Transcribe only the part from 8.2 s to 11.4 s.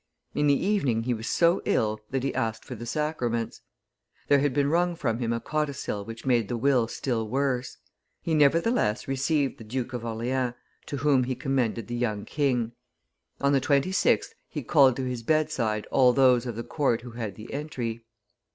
nevertheless, received the Duke of Orleans, to whom he